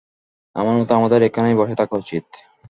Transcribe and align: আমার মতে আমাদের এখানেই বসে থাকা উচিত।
আমার 0.55 0.75
মতে 0.77 0.93
আমাদের 0.95 1.19
এখানেই 1.23 1.59
বসে 1.59 1.75
থাকা 1.75 1.93
উচিত। 1.97 2.25